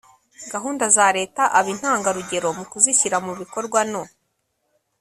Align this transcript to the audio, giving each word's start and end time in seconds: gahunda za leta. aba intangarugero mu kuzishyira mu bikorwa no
gahunda 0.53 0.85
za 0.95 1.05
leta. 1.17 1.43
aba 1.57 1.69
intangarugero 1.75 2.47
mu 2.57 2.65
kuzishyira 2.71 3.17
mu 3.25 3.33
bikorwa 3.39 3.79
no 3.91 4.03